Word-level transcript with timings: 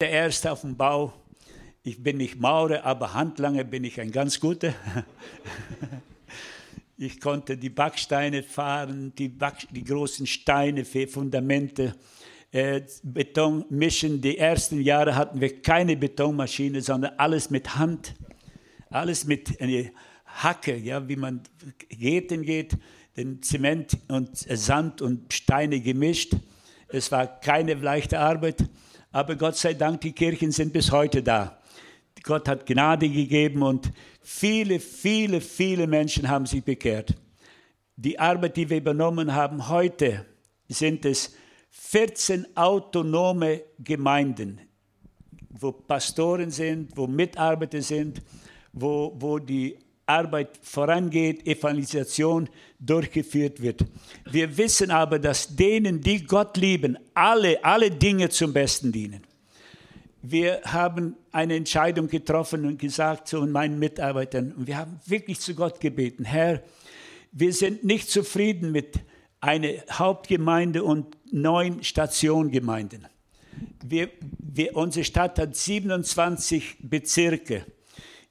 der 0.00 0.10
Erste 0.10 0.52
auf 0.52 0.60
dem 0.60 0.76
Bau. 0.76 1.12
Ich 1.82 2.02
bin 2.02 2.18
nicht 2.18 2.38
Maurer, 2.38 2.84
aber 2.84 3.14
Handlanger 3.14 3.64
bin 3.64 3.84
ich 3.84 4.00
ein 4.00 4.10
ganz 4.10 4.40
guter. 4.40 4.74
Ich 6.98 7.20
konnte 7.20 7.58
die 7.58 7.68
Backsteine 7.68 8.42
fahren, 8.42 9.12
die, 9.18 9.28
Back, 9.28 9.68
die 9.70 9.84
großen 9.84 10.26
Steine 10.26 10.82
für 10.86 11.06
Fundamente, 11.06 11.94
äh, 12.52 12.80
Beton 13.02 13.66
mischen. 13.68 14.22
Die 14.22 14.38
ersten 14.38 14.80
Jahre 14.80 15.14
hatten 15.14 15.38
wir 15.38 15.60
keine 15.60 15.94
Betonmaschine, 15.94 16.80
sondern 16.80 17.12
alles 17.18 17.50
mit 17.50 17.76
Hand, 17.76 18.14
alles 18.88 19.26
mit 19.26 19.60
einer 19.60 19.90
Hacke, 20.24 20.74
ja, 20.74 21.06
wie 21.06 21.16
man 21.16 21.42
Geten 21.90 22.40
geht, 22.40 22.78
den 23.14 23.42
Zement 23.42 23.98
und 24.08 24.34
Sand 24.34 25.02
und 25.02 25.34
Steine 25.34 25.80
gemischt. 25.80 26.34
Es 26.88 27.12
war 27.12 27.26
keine 27.26 27.74
leichte 27.74 28.18
Arbeit, 28.18 28.64
aber 29.16 29.34
Gott 29.34 29.56
sei 29.56 29.72
Dank, 29.72 30.02
die 30.02 30.12
Kirchen 30.12 30.52
sind 30.52 30.74
bis 30.74 30.92
heute 30.92 31.22
da. 31.22 31.58
Gott 32.22 32.46
hat 32.46 32.66
Gnade 32.66 33.08
gegeben 33.08 33.62
und 33.62 33.90
viele, 34.20 34.78
viele, 34.78 35.40
viele 35.40 35.86
Menschen 35.86 36.28
haben 36.28 36.44
sich 36.44 36.62
bekehrt. 36.62 37.14
Die 37.96 38.18
Arbeit, 38.18 38.58
die 38.58 38.68
wir 38.68 38.76
übernommen 38.76 39.34
haben 39.34 39.70
heute, 39.70 40.26
sind 40.68 41.06
es 41.06 41.34
14 41.70 42.58
autonome 42.58 43.62
Gemeinden, 43.78 44.60
wo 45.48 45.72
Pastoren 45.72 46.50
sind, 46.50 46.94
wo 46.94 47.06
Mitarbeiter 47.06 47.80
sind, 47.80 48.20
wo, 48.74 49.14
wo 49.18 49.38
die 49.38 49.78
Arbeit 50.06 50.58
vorangeht, 50.62 51.46
Evangelisation 51.46 52.48
durchgeführt 52.78 53.60
wird. 53.60 53.84
Wir 54.30 54.56
wissen 54.56 54.90
aber, 54.90 55.18
dass 55.18 55.54
denen, 55.54 56.00
die 56.00 56.24
Gott 56.24 56.56
lieben, 56.56 56.96
alle, 57.14 57.62
alle 57.64 57.90
Dinge 57.90 58.28
zum 58.28 58.52
Besten 58.52 58.92
dienen 58.92 59.22
wir 60.30 60.60
haben 60.64 61.16
eine 61.32 61.56
Entscheidung 61.56 62.08
getroffen 62.08 62.64
und 62.64 62.78
gesagt 62.78 63.28
zu 63.28 63.46
meinen 63.46 63.78
Mitarbeitern, 63.78 64.52
und 64.52 64.66
wir 64.66 64.76
haben 64.76 64.98
wirklich 65.06 65.40
zu 65.40 65.54
Gott 65.54 65.80
gebeten, 65.80 66.24
Herr, 66.24 66.62
wir 67.32 67.52
sind 67.52 67.84
nicht 67.84 68.10
zufrieden 68.10 68.72
mit 68.72 69.00
einer 69.40 69.68
Hauptgemeinde 69.90 70.82
und 70.82 71.16
neun 71.30 71.84
Stationgemeinden. 71.84 73.06
Wir, 73.84 74.08
wir, 74.38 74.76
unsere 74.76 75.04
Stadt 75.04 75.38
hat 75.38 75.54
27 75.54 76.76
Bezirke. 76.80 77.64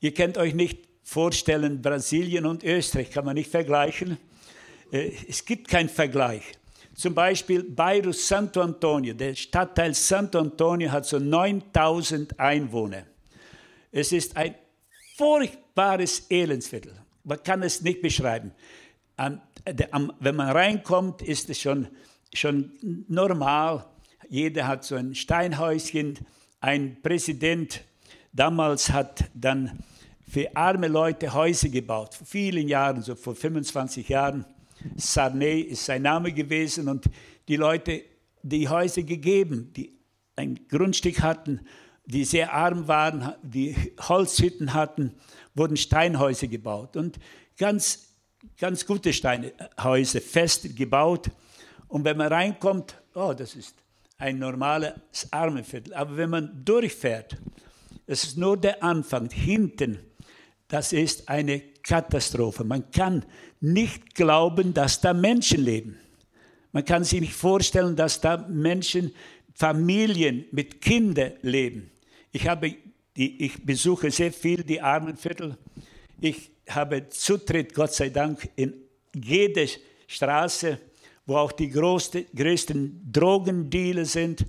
Ihr 0.02 0.14
könnt 0.14 0.38
euch 0.38 0.54
nicht 0.54 0.85
vorstellen, 1.06 1.82
Brasilien 1.82 2.46
und 2.46 2.64
Österreich 2.64 3.12
kann 3.12 3.24
man 3.24 3.36
nicht 3.36 3.50
vergleichen. 3.50 4.18
Äh, 4.92 5.12
es 5.30 5.46
gibt 5.46 5.70
keinen 5.70 5.88
Vergleich. 5.88 6.44
Zum 6.96 7.14
Beispiel 7.14 7.64
Bairro 7.64 8.12
Santo 8.12 8.62
Antonio, 8.62 9.14
der 9.14 9.36
Stadtteil 9.36 9.94
Santo 9.94 10.40
Antonio 10.40 10.92
hat 10.92 11.06
so 11.06 11.20
9000 11.20 12.40
Einwohner. 12.40 13.04
Es 13.92 14.12
ist 14.12 14.36
ein 14.36 14.56
furchtbares 15.16 16.26
Elendsviertel. 16.30 16.94
Man 17.24 17.42
kann 17.44 17.64
es 17.64 17.82
nicht 17.82 18.02
beschreiben. 18.02 18.52
Wenn 19.18 20.36
man 20.36 20.50
reinkommt, 20.50 21.22
ist 21.22 21.50
es 21.50 21.60
schon, 21.60 21.88
schon 22.34 22.72
normal. 23.08 23.86
Jeder 24.30 24.68
hat 24.68 24.84
so 24.84 24.96
ein 24.96 25.16
Steinhäuschen. 25.16 26.18
Ein 26.62 27.02
Präsident 27.02 27.82
damals 28.32 28.90
hat 28.90 29.26
dann 29.34 29.84
für 30.28 30.56
arme 30.56 30.88
Leute 30.88 31.34
Häuser 31.34 31.70
gebaut, 31.70 32.16
vor 32.16 32.28
vielen 32.28 32.68
Jahren, 32.68 33.02
so 33.02 33.16
vor 33.16 33.36
25 33.36 34.10
Jahren. 34.10 34.46
Sarney 34.96 35.62
ist 35.62 35.86
sein 35.86 36.02
Name 36.02 36.32
gewesen 36.32 36.88
und 36.90 37.06
die 37.48 37.56
Leute, 37.56 38.04
die 38.42 38.68
Häuser 38.68 39.04
gegeben, 39.04 39.72
die 39.76 39.98
ein 40.36 40.60
Grundstück 40.68 41.22
hatten, 41.22 41.62
die 42.06 42.24
sehr 42.24 42.54
arm 42.54 42.88
waren, 42.88 43.34
die 43.42 43.76
Holzhütten 44.00 44.74
hatten, 44.74 45.14
wurden 45.56 45.78
Steinhäuser 45.78 46.48
gebaut 46.48 46.96
und 46.98 47.20
ganz, 47.58 48.16
ganz 48.60 48.86
gute 48.86 49.14
Steinhäuser, 49.14 50.22
fest 50.22 50.76
gebaut. 50.76 51.32
Und 51.88 52.04
wenn 52.04 52.18
man 52.18 52.28
reinkommt, 52.28 53.02
oh, 53.14 53.34
das 53.34 53.56
ist 53.56 53.76
ein 54.18 54.40
normales 54.40 54.94
Armenviertel. 55.32 55.94
Aber 55.94 56.18
wenn 56.18 56.30
man 56.30 56.64
durchfährt, 56.64 57.38
das 58.08 58.24
ist 58.24 58.38
nur 58.38 58.58
der 58.58 58.84
Anfang. 58.84 59.30
Hinten, 59.30 60.00
das 60.68 60.94
ist 60.94 61.30
eine 61.30 61.62
Katastrophe. 61.84 62.64
Man 62.64 62.90
kann 62.92 63.26
nicht 63.62 64.16
glauben, 64.16 64.74
dass 64.74 65.02
da 65.02 65.14
Menschen 65.14 65.64
leben. 65.64 65.98
Man 66.72 66.84
kann 66.84 67.04
sich 67.04 67.22
nicht 67.22 67.34
vorstellen, 67.34 67.96
dass 67.96 68.20
da 68.20 68.38
Menschen, 68.50 69.12
Familien 69.54 70.46
mit 70.52 70.82
Kindern 70.82 71.32
leben. 71.42 71.90
Ich, 72.34 72.48
habe 72.48 72.76
ich 73.16 73.66
besuche 73.66 74.12
sehr 74.12 74.34
viel 74.34 74.64
die 74.64 74.82
Armenviertel. 74.82 75.58
Ich 76.20 76.52
habe 76.70 77.08
Zutritt, 77.08 77.74
Gott 77.74 77.94
sei 77.94 78.10
Dank, 78.10 78.50
in 78.58 78.74
jede 79.16 79.68
Straße, 80.08 80.78
wo 81.26 81.38
auch 81.38 81.54
die 81.54 81.70
größte, 81.70 82.26
größten 82.36 83.10
Drogendealer 83.12 84.04
sind. 84.04 84.46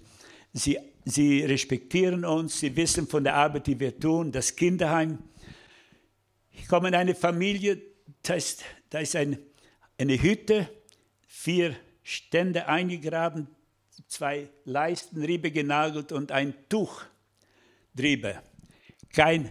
Sie, 0.52 0.76
sie 1.04 1.44
respektieren 1.44 2.24
uns, 2.24 2.58
sie 2.58 2.74
wissen 2.74 3.06
von 3.06 3.22
der 3.22 3.34
Arbeit, 3.34 3.68
die 3.68 3.78
wir 3.78 3.96
tun, 3.98 4.32
das 4.32 4.56
Kinderheim. 4.56 5.18
Ich 6.58 6.68
komme 6.68 6.88
in 6.88 6.94
eine 6.94 7.14
Familie, 7.14 7.80
das 8.22 8.36
ist 8.36 8.64
da 8.90 9.00
ist 9.00 9.14
ein, 9.14 9.38
eine 9.98 10.20
Hütte, 10.20 10.68
vier 11.26 11.76
Stände 12.02 12.66
eingegraben, 12.66 13.46
zwei 14.08 14.48
Leisten 14.64 15.22
Riebe 15.22 15.50
genagelt 15.50 16.12
und 16.12 16.32
ein 16.32 16.54
Tuch 16.68 17.02
drüber. 17.94 18.42
Kein 19.12 19.50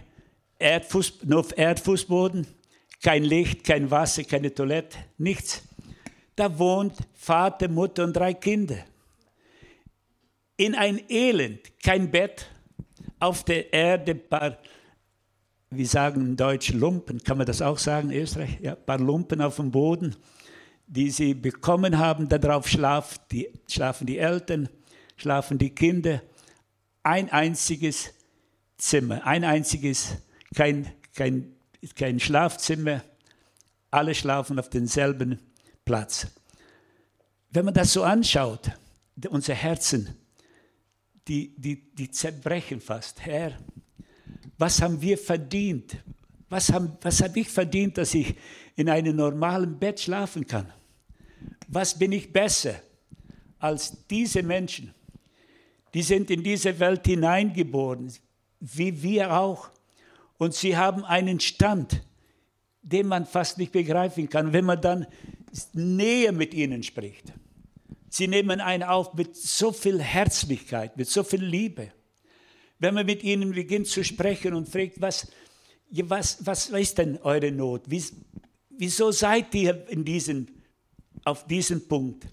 Erdfuß, 0.58 1.24
nur 1.24 1.56
Erdfußboden, 1.56 2.46
kein 3.02 3.24
Licht, 3.24 3.64
kein 3.64 3.90
Wasser, 3.90 4.24
keine 4.24 4.52
Toilette, 4.52 4.98
nichts. 5.18 5.62
Da 6.34 6.58
wohnt 6.58 6.96
Vater, 7.14 7.68
Mutter 7.68 8.04
und 8.04 8.14
drei 8.14 8.34
Kinder. 8.34 8.78
In 10.56 10.74
ein 10.74 11.00
Elend, 11.08 11.60
kein 11.82 12.10
Bett, 12.10 12.50
auf 13.18 13.44
der 13.44 13.72
Erde 13.72 14.12
ein 14.12 14.28
paar 14.28 14.58
wir 15.70 15.86
sagen 15.86 16.20
in 16.20 16.36
Deutsch 16.36 16.72
Lumpen, 16.72 17.22
kann 17.22 17.38
man 17.38 17.46
das 17.46 17.60
auch 17.62 17.78
sagen 17.78 18.10
in 18.10 18.22
Österreich? 18.22 18.58
Ja, 18.60 18.74
ein 18.74 18.86
paar 18.86 18.98
Lumpen 18.98 19.40
auf 19.40 19.56
dem 19.56 19.70
Boden, 19.70 20.14
die 20.86 21.10
sie 21.10 21.34
bekommen 21.34 21.98
haben, 21.98 22.28
darauf 22.28 22.68
schlafen 22.68 23.18
die, 23.32 23.48
schlafen 23.68 24.06
die 24.06 24.18
Eltern, 24.18 24.68
schlafen 25.16 25.58
die 25.58 25.70
Kinder. 25.70 26.22
Ein 27.02 27.30
einziges 27.30 28.12
Zimmer, 28.78 29.26
ein 29.26 29.44
einziges, 29.44 30.16
kein, 30.54 30.90
kein, 31.14 31.56
kein 31.94 32.20
Schlafzimmer, 32.20 33.02
alle 33.90 34.14
schlafen 34.14 34.58
auf 34.58 34.70
denselben 34.70 35.40
Platz. 35.84 36.28
Wenn 37.50 37.64
man 37.64 37.74
das 37.74 37.92
so 37.92 38.02
anschaut, 38.02 38.70
unser 39.30 39.54
Herzen, 39.54 40.16
die, 41.26 41.54
die, 41.56 41.94
die 41.94 42.10
zerbrechen 42.10 42.80
fast. 42.80 43.20
Herr, 43.24 43.52
was 44.58 44.80
haben 44.80 45.00
wir 45.00 45.18
verdient? 45.18 45.96
Was 46.48 46.72
habe 46.72 46.96
was 47.00 47.22
hab 47.22 47.36
ich 47.36 47.48
verdient, 47.48 47.98
dass 47.98 48.14
ich 48.14 48.34
in 48.76 48.88
einem 48.88 49.16
normalen 49.16 49.78
Bett 49.78 50.00
schlafen 50.00 50.46
kann? 50.46 50.72
Was 51.68 51.98
bin 51.98 52.12
ich 52.12 52.32
besser 52.32 52.74
als 53.58 54.06
diese 54.08 54.42
Menschen? 54.42 54.94
Die 55.94 56.02
sind 56.02 56.30
in 56.30 56.42
diese 56.42 56.78
Welt 56.78 57.06
hineingeboren, 57.06 58.12
wie 58.60 59.02
wir 59.02 59.32
auch. 59.36 59.70
Und 60.38 60.54
sie 60.54 60.76
haben 60.76 61.04
einen 61.04 61.40
Stand, 61.40 62.02
den 62.82 63.08
man 63.08 63.24
fast 63.24 63.58
nicht 63.58 63.72
begreifen 63.72 64.28
kann, 64.28 64.52
wenn 64.52 64.64
man 64.64 64.80
dann 64.80 65.06
näher 65.72 66.32
mit 66.32 66.54
ihnen 66.54 66.82
spricht. 66.82 67.32
Sie 68.08 68.28
nehmen 68.28 68.60
einen 68.60 68.82
auf 68.82 69.14
mit 69.14 69.36
so 69.36 69.72
viel 69.72 70.00
Herzlichkeit, 70.00 70.96
mit 70.96 71.08
so 71.08 71.22
viel 71.22 71.44
Liebe. 71.44 71.92
Wenn 72.78 72.94
man 72.94 73.06
mit 73.06 73.22
ihnen 73.24 73.52
beginnt 73.52 73.86
zu 73.86 74.04
sprechen 74.04 74.54
und 74.54 74.68
fragt, 74.68 75.00
was, 75.00 75.28
was, 75.90 76.44
was 76.44 76.68
ist 76.68 76.98
denn 76.98 77.18
eure 77.22 77.50
Not? 77.50 77.82
Wie, 77.86 78.02
wieso 78.70 79.10
seid 79.10 79.54
ihr 79.54 79.88
in 79.88 80.04
diesen, 80.04 80.50
auf 81.24 81.46
diesem 81.46 81.86
Punkt? 81.88 82.26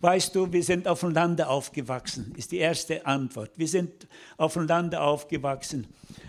Weißt 0.00 0.34
du, 0.34 0.52
wir 0.52 0.62
sind 0.62 0.86
auf 0.88 1.00
dem 1.00 1.10
Lande 1.10 1.48
aufgewachsen, 1.48 2.32
ist 2.36 2.52
die 2.52 2.58
erste 2.58 3.04
Antwort. 3.06 3.50
Wir 3.56 3.68
sind 3.68 4.06
auf 4.36 4.52
dem 4.54 4.66
Lande 4.66 5.00
aufgewachsen 5.00 5.86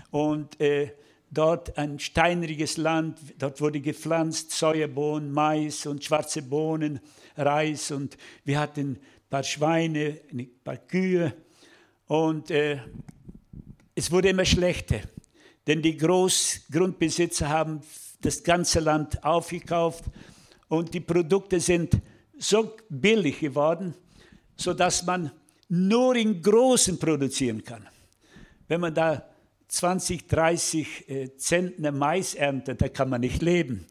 und 0.10 0.60
äh, 0.62 0.94
dort 1.30 1.78
ein 1.78 2.00
steinriges 2.00 2.78
Land, 2.78 3.20
dort 3.38 3.60
wurde 3.60 3.82
gepflanzt 3.82 4.52
Säuerbohnen, 4.52 5.32
Mais 5.32 5.86
und 5.86 6.04
schwarze 6.04 6.42
Bohnen, 6.42 7.00
Reis 7.36 7.92
und 7.92 8.18
wir 8.46 8.60
hatten 8.60 8.92
ein 8.92 9.00
paar 9.30 9.44
Schweine, 9.44 10.22
ein 10.32 10.50
paar 10.64 10.78
Kühe 10.78 11.34
und 12.08 12.50
äh, 12.52 12.80
es 13.98 14.12
wurde 14.12 14.30
immer 14.30 14.46
schlechter, 14.46 15.00
denn 15.66 15.82
die 15.82 15.98
Großgrundbesitzer 15.98 17.50
haben 17.50 17.82
das 18.22 18.44
ganze 18.44 18.80
Land 18.80 19.24
aufgekauft 19.24 20.04
und 20.68 20.94
die 20.94 21.00
Produkte 21.00 21.60
sind 21.60 21.98
so 22.38 22.76
billig 22.90 23.40
geworden, 23.40 23.96
sodass 24.56 25.04
man 25.04 25.32
nur 25.70 26.16
in 26.16 26.44
Großen 26.44 27.00
produzieren 27.00 27.64
kann. 27.64 27.88
wenn 28.68 28.82
man 28.82 28.94
da 28.94 29.28
20, 29.68 30.28
30 30.28 31.10
äh, 31.10 31.36
Zentner 31.36 31.92
Mais 31.92 32.36
erntet, 32.36 32.80
da 32.80 32.90
kann 32.90 33.10
man 33.10 33.22
nicht 33.22 33.42
leben. 33.42 33.88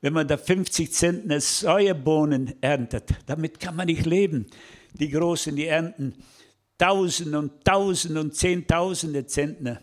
Wenn 0.00 0.14
man 0.14 0.26
da 0.26 0.38
50 0.38 0.90
Zentner 0.90 1.38
Säuerbohnen 1.38 2.54
erntet, 2.62 3.10
damit 3.26 3.60
kann 3.60 3.76
man 3.76 3.86
nicht 3.86 4.06
leben. 4.06 4.46
Die 4.94 5.10
Großen, 5.10 5.54
die 5.54 5.66
ernten 5.66 6.14
Tausende 6.80 7.38
und 7.38 7.62
Tausende 7.62 8.20
und 8.20 8.34
Zehntausende 8.34 9.26
Zentner 9.26 9.82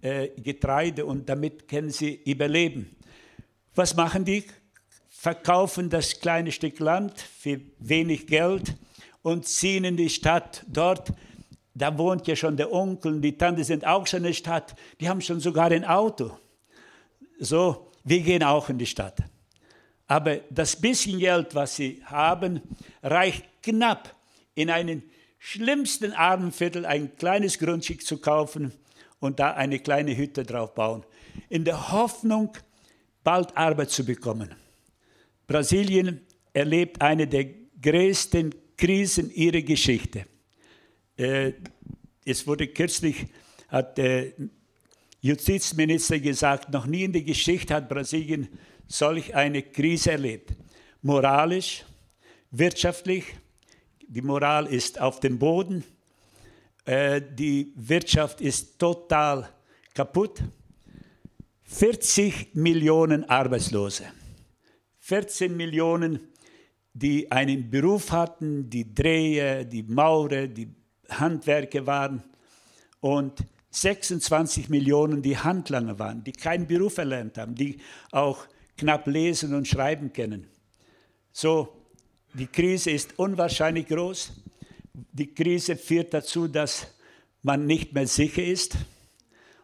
äh, 0.00 0.28
Getreide 0.40 1.04
und 1.04 1.28
damit 1.28 1.68
können 1.68 1.90
sie 1.90 2.14
überleben. 2.24 2.96
Was 3.74 3.94
machen 3.94 4.24
die? 4.24 4.44
Verkaufen 5.10 5.90
das 5.90 6.18
kleine 6.18 6.50
Stück 6.50 6.78
Land 6.78 7.20
für 7.20 7.60
wenig 7.80 8.26
Geld 8.26 8.74
und 9.20 9.46
ziehen 9.46 9.84
in 9.84 9.98
die 9.98 10.08
Stadt. 10.08 10.64
Dort 10.66 11.12
da 11.74 11.96
wohnt 11.96 12.26
ja 12.26 12.34
schon 12.34 12.56
der 12.56 12.72
Onkel 12.72 13.12
und 13.14 13.22
die 13.22 13.36
Tante 13.36 13.62
sind 13.62 13.86
auch 13.86 14.06
schon 14.06 14.18
in 14.18 14.24
der 14.24 14.32
Stadt. 14.32 14.74
Die 15.00 15.08
haben 15.08 15.20
schon 15.20 15.40
sogar 15.40 15.70
ein 15.70 15.84
Auto. 15.84 16.36
So, 17.38 17.92
wir 18.04 18.20
gehen 18.20 18.42
auch 18.42 18.70
in 18.70 18.78
die 18.78 18.86
Stadt. 18.86 19.18
Aber 20.06 20.38
das 20.48 20.74
bisschen 20.74 21.18
Geld, 21.18 21.54
was 21.54 21.76
sie 21.76 22.02
haben, 22.06 22.62
reicht 23.02 23.44
knapp 23.62 24.16
in 24.54 24.70
einen 24.70 25.02
schlimmsten 25.38 26.12
Armenviertel 26.12 26.84
ein 26.84 27.16
kleines 27.16 27.58
Grundstück 27.58 28.04
zu 28.04 28.18
kaufen 28.18 28.72
und 29.20 29.40
da 29.40 29.52
eine 29.52 29.78
kleine 29.78 30.16
Hütte 30.16 30.44
drauf 30.44 30.74
bauen, 30.74 31.04
in 31.48 31.64
der 31.64 31.92
Hoffnung, 31.92 32.52
bald 33.24 33.56
Arbeit 33.56 33.90
zu 33.90 34.04
bekommen. 34.04 34.54
Brasilien 35.46 36.20
erlebt 36.52 37.00
eine 37.00 37.26
der 37.26 37.46
größten 37.80 38.54
Krisen 38.76 39.30
ihrer 39.30 39.62
Geschichte. 39.62 40.26
Äh, 41.16 41.52
es 42.24 42.46
wurde 42.46 42.68
kürzlich, 42.68 43.26
hat 43.68 43.98
der 43.98 44.32
Justizminister 45.20 46.20
gesagt, 46.20 46.70
noch 46.70 46.86
nie 46.86 47.04
in 47.04 47.12
der 47.12 47.22
Geschichte 47.22 47.74
hat 47.74 47.88
Brasilien 47.88 48.48
solch 48.86 49.34
eine 49.34 49.62
Krise 49.62 50.12
erlebt. 50.12 50.52
Moralisch, 51.02 51.84
wirtschaftlich, 52.50 53.24
die 54.08 54.22
Moral 54.22 54.66
ist 54.66 55.00
auf 55.00 55.20
dem 55.20 55.38
Boden, 55.38 55.84
äh, 56.84 57.20
die 57.20 57.72
Wirtschaft 57.76 58.40
ist 58.40 58.78
total 58.78 59.48
kaputt. 59.94 60.42
40 61.64 62.54
Millionen 62.54 63.28
Arbeitslose, 63.28 64.04
14 65.00 65.54
Millionen, 65.54 66.20
die 66.94 67.30
einen 67.30 67.70
Beruf 67.70 68.10
hatten, 68.10 68.70
die 68.70 68.94
Dreher, 68.94 69.64
die 69.64 69.82
Maurer, 69.82 70.46
die 70.46 70.74
Handwerker 71.10 71.86
waren 71.86 72.22
und 73.00 73.44
26 73.70 74.70
Millionen, 74.70 75.20
die 75.20 75.36
Handlanger 75.36 75.98
waren, 75.98 76.24
die 76.24 76.32
keinen 76.32 76.66
Beruf 76.66 76.96
erlernt 76.96 77.36
haben, 77.36 77.54
die 77.54 77.78
auch 78.12 78.46
knapp 78.78 79.06
lesen 79.06 79.54
und 79.54 79.68
schreiben 79.68 80.12
können. 80.12 80.48
So, 81.32 81.77
die 82.34 82.46
Krise 82.46 82.90
ist 82.90 83.18
unwahrscheinlich 83.18 83.86
groß. 83.86 84.32
Die 85.12 85.34
Krise 85.34 85.76
führt 85.76 86.12
dazu, 86.14 86.48
dass 86.48 86.86
man 87.42 87.66
nicht 87.66 87.92
mehr 87.92 88.06
sicher 88.06 88.44
ist. 88.44 88.76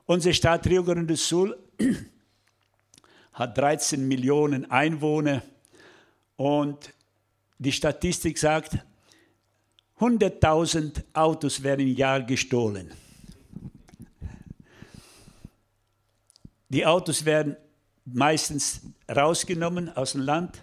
Unsere 0.06 0.34
Stadt 0.34 0.66
Rio 0.66 0.84
Grande 0.84 1.06
do 1.06 1.16
Sul 1.16 1.58
hat 3.32 3.58
13 3.58 4.06
Millionen 4.06 4.70
Einwohner 4.70 5.42
und 6.36 6.92
die 7.58 7.72
Statistik 7.72 8.38
sagt, 8.38 8.78
100.000 9.98 11.02
Autos 11.12 11.62
werden 11.62 11.86
im 11.86 11.94
Jahr 11.94 12.22
gestohlen. 12.22 12.90
Die 16.68 16.84
Autos 16.84 17.24
werden 17.24 17.56
meistens 18.04 18.82
rausgenommen 19.08 19.94
aus 19.96 20.12
dem 20.12 20.22
Land 20.22 20.62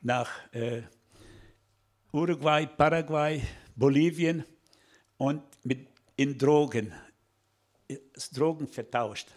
nach 0.00 0.30
äh, 0.52 0.82
Uruguay, 2.12 2.66
Paraguay, 2.66 3.40
Bolivien 3.74 4.44
und 5.16 5.42
mit, 5.64 5.88
in 6.16 6.36
Drogen, 6.36 6.92
Drogen 8.34 8.68
vertauscht. 8.68 9.28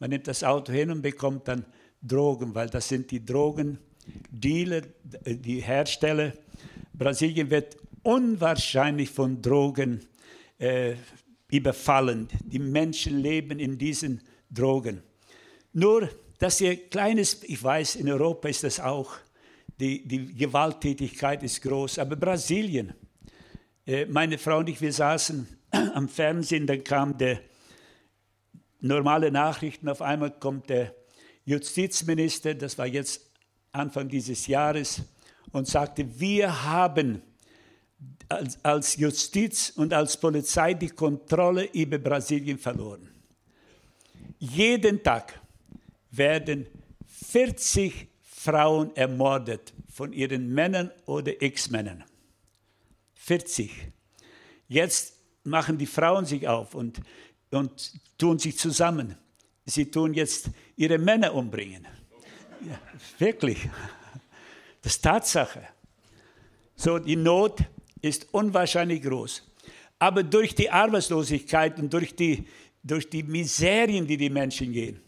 Man 0.00 0.10
nimmt 0.10 0.26
das 0.26 0.42
Auto 0.42 0.72
hin 0.72 0.90
und 0.90 1.02
bekommt 1.02 1.46
dann 1.46 1.64
Drogen, 2.02 2.54
weil 2.56 2.68
das 2.68 2.88
sind 2.88 3.10
die 3.12 3.24
Drogendealer, 3.24 4.82
die 5.26 5.60
Hersteller. 5.60 6.32
Brasilien 6.92 7.50
wird 7.50 7.76
unwahrscheinlich 8.02 9.10
von 9.10 9.40
Drogen 9.40 10.00
äh, 10.58 10.96
überfallen. 11.50 12.28
Die 12.44 12.58
Menschen 12.58 13.18
leben 13.18 13.60
in 13.60 13.78
diesen 13.78 14.22
Drogen. 14.50 15.02
Nur, 15.72 16.08
dass 16.38 16.60
ihr 16.60 16.88
kleines, 16.88 17.44
ich 17.44 17.62
weiß, 17.62 17.96
in 17.96 18.10
Europa 18.10 18.48
ist 18.48 18.64
das 18.64 18.80
auch, 18.80 19.18
die, 19.78 20.06
die 20.06 20.34
Gewalttätigkeit 20.34 21.42
ist 21.42 21.62
groß, 21.62 21.98
aber 21.98 22.16
Brasilien, 22.16 22.94
äh, 23.86 24.06
meine 24.06 24.38
Frau 24.38 24.58
und 24.58 24.68
ich, 24.68 24.80
wir 24.80 24.92
saßen 24.92 25.46
am 25.70 26.08
Fernsehen, 26.08 26.66
dann 26.66 26.82
kam 26.82 27.16
der 27.16 27.40
normale 28.80 29.30
Nachrichten, 29.30 29.88
auf 29.88 30.02
einmal 30.02 30.32
kommt 30.32 30.68
der 30.70 30.94
Justizminister, 31.44 32.54
das 32.54 32.76
war 32.76 32.86
jetzt 32.86 33.30
Anfang 33.72 34.08
dieses 34.08 34.46
Jahres, 34.46 35.02
und 35.52 35.66
sagte, 35.66 36.20
wir 36.20 36.64
haben 36.64 37.22
als, 38.28 38.62
als 38.64 38.96
Justiz 38.96 39.70
und 39.70 39.92
als 39.92 40.18
Polizei 40.18 40.74
die 40.74 40.90
Kontrolle 40.90 41.64
über 41.72 41.98
Brasilien 41.98 42.58
verloren. 42.58 43.08
Jeden 44.38 45.02
Tag 45.02 45.40
werden 46.10 46.66
40 47.06 48.08
Frauen 48.48 48.96
ermordet 48.96 49.74
von 49.90 50.14
ihren 50.14 50.48
Männern 50.54 50.90
oder 51.04 51.42
Ex-Männern. 51.42 52.02
40. 53.12 53.70
Jetzt 54.68 55.16
machen 55.44 55.76
die 55.76 55.84
Frauen 55.84 56.24
sich 56.24 56.48
auf 56.48 56.74
und, 56.74 57.02
und 57.50 57.92
tun 58.16 58.38
sich 58.38 58.56
zusammen. 58.56 59.16
Sie 59.66 59.90
tun 59.90 60.14
jetzt 60.14 60.48
ihre 60.76 60.96
Männer 60.96 61.34
umbringen. 61.34 61.86
Ja, 62.66 62.80
wirklich. 63.18 63.68
Das 64.80 64.94
ist 64.94 65.02
Tatsache. 65.02 65.64
So, 66.74 66.98
die 66.98 67.16
Not 67.16 67.58
ist 68.00 68.32
unwahrscheinlich 68.32 69.02
groß. 69.02 69.42
Aber 69.98 70.22
durch 70.22 70.54
die 70.54 70.70
Arbeitslosigkeit 70.70 71.78
und 71.78 71.92
durch 71.92 72.16
die, 72.16 72.48
durch 72.82 73.10
die 73.10 73.24
Miserien, 73.24 74.06
die 74.06 74.16
die 74.16 74.30
Menschen 74.30 74.72
gehen, 74.72 75.02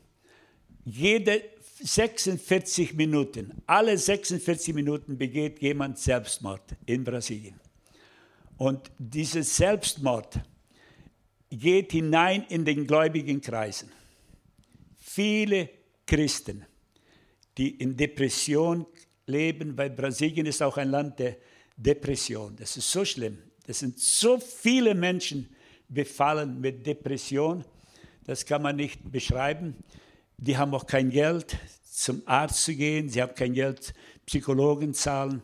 jede 0.85 1.43
46 1.83 2.95
Minuten, 2.95 3.63
alle 3.67 3.97
46 3.97 4.75
Minuten 4.75 5.17
begeht 5.17 5.61
jemand 5.61 5.99
Selbstmord 5.99 6.63
in 6.87 7.05
Brasilien. 7.05 7.59
Und 8.57 8.91
dieser 8.99 9.43
Selbstmord 9.43 10.41
geht 11.51 11.93
hinein 11.93 12.45
in 12.49 12.65
den 12.65 12.87
gläubigen 12.87 13.41
Kreisen. 13.41 13.91
Viele 14.99 15.71
Christen, 16.07 16.67
die 17.57 17.71
in 17.71 17.97
Depression 17.97 18.87
leben, 19.27 19.77
weil 19.77 19.91
Brasilien 19.91 20.47
ist 20.47 20.63
auch 20.63 20.77
ein 20.77 20.91
Land 20.91 21.19
der 21.19 21.37
Depression. 21.77 22.55
Das 22.57 22.77
ist 22.77 22.91
so 22.91 23.05
schlimm. 23.05 23.39
Es 23.67 23.79
sind 23.79 23.99
so 23.99 24.39
viele 24.39 24.95
Menschen 24.95 25.49
befallen 25.89 26.61
mit 26.61 26.87
Depression. 26.87 27.65
Das 28.25 28.45
kann 28.45 28.63
man 28.63 28.77
nicht 28.77 29.11
beschreiben. 29.11 29.77
Die 30.43 30.57
haben 30.57 30.75
auch 30.75 30.87
kein 30.87 31.11
Geld, 31.11 31.59
zum 31.85 32.23
Arzt 32.25 32.65
zu 32.65 32.75
gehen. 32.75 33.11
Sie 33.11 33.21
haben 33.21 33.35
kein 33.35 33.53
Geld, 33.53 33.93
Psychologen 34.25 34.95
zahlen. 34.95 35.43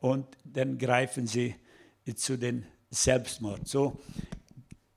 Und 0.00 0.26
dann 0.44 0.78
greifen 0.78 1.28
sie 1.28 1.54
zu 2.16 2.36
den 2.36 2.66
Selbstmord. 2.90 3.68
So, 3.68 4.00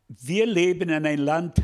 wir 0.08 0.48
leben 0.48 0.90
in 0.90 1.06
einem 1.06 1.24
Land 1.24 1.62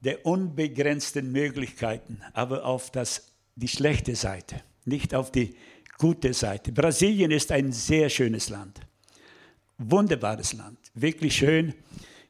der 0.00 0.26
unbegrenzten 0.26 1.32
Möglichkeiten, 1.32 2.20
aber 2.34 2.66
auf 2.66 2.90
das, 2.90 3.32
die 3.56 3.68
schlechte 3.68 4.14
Seite, 4.14 4.60
nicht 4.84 5.14
auf 5.14 5.32
die 5.32 5.56
gute 5.96 6.34
Seite. 6.34 6.70
Brasilien 6.70 7.30
ist 7.30 7.50
ein 7.50 7.72
sehr 7.72 8.10
schönes 8.10 8.50
Land. 8.50 8.78
Wunderbares 9.78 10.52
Land. 10.52 10.78
Wirklich 10.92 11.34
schön. 11.34 11.72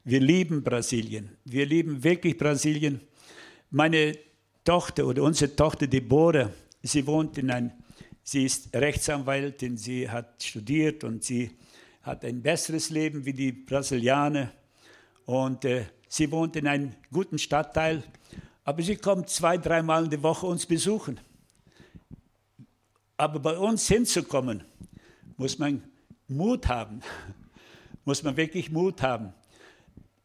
Wir 0.05 0.21
lieben 0.21 0.63
Brasilien. 0.63 1.35
Wir 1.43 1.65
lieben 1.65 2.01
wirklich 2.01 2.37
Brasilien. 2.37 3.01
Meine 3.69 4.17
Tochter 4.65 5.05
oder 5.05 5.21
unsere 5.21 5.55
Tochter 5.55 5.85
Deborah, 5.85 6.49
sie 6.81 7.05
wohnt 7.05 7.37
in 7.37 7.51
ein, 7.51 7.71
sie 8.23 8.45
ist 8.45 8.75
Rechtsanwältin, 8.75 9.77
sie 9.77 10.09
hat 10.09 10.41
studiert 10.43 11.03
und 11.03 11.23
sie 11.23 11.51
hat 12.01 12.25
ein 12.25 12.41
besseres 12.41 12.89
Leben 12.89 13.23
wie 13.25 13.33
die 13.33 13.51
Brasilianer. 13.51 14.51
Und 15.25 15.65
äh, 15.65 15.85
sie 16.07 16.31
wohnt 16.31 16.55
in 16.55 16.67
einem 16.67 16.93
guten 17.11 17.37
Stadtteil, 17.37 18.03
aber 18.63 18.81
sie 18.81 18.95
kommt 18.95 19.29
zwei, 19.29 19.57
dreimal 19.57 20.05
in 20.05 20.09
der 20.09 20.23
Woche 20.23 20.47
uns 20.47 20.65
besuchen. 20.65 21.19
Aber 23.17 23.39
bei 23.39 23.57
uns 23.57 23.87
hinzukommen, 23.87 24.63
muss 25.37 25.59
man 25.59 25.83
Mut 26.27 26.67
haben, 26.67 27.01
muss 28.05 28.23
man 28.23 28.35
wirklich 28.35 28.71
Mut 28.71 29.03
haben, 29.03 29.31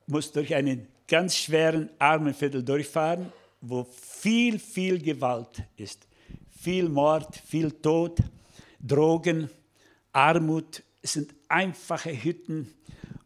muss 0.06 0.32
durch 0.32 0.54
einen 0.54 0.88
ganz 1.06 1.36
schweren 1.36 1.90
Armenviertel 1.98 2.62
durchfahren, 2.62 3.30
wo 3.60 3.84
viel, 3.84 4.58
viel 4.58 4.98
Gewalt 5.00 5.62
ist. 5.76 6.06
Viel 6.50 6.88
Mord, 6.88 7.36
viel 7.36 7.70
Tod, 7.70 8.18
Drogen, 8.78 9.48
Armut. 10.12 10.82
Es 11.02 11.14
sind 11.14 11.34
einfache 11.48 12.10
Hütten. 12.10 12.72